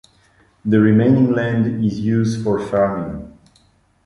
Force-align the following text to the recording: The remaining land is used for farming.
The 0.65 0.79
remaining 0.79 1.31
land 1.31 1.85
is 1.85 1.99
used 1.99 2.43
for 2.43 2.59
farming. 2.59 3.37